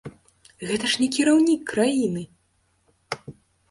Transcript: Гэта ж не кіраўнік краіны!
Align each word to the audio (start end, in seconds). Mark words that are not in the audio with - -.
Гэта 0.69 0.85
ж 0.93 1.03
не 1.03 1.07
кіраўнік 1.19 1.61
краіны! 1.75 2.23